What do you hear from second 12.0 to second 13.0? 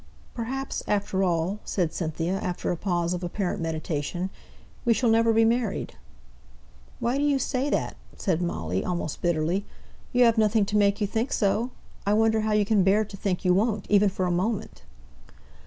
I wonder how you can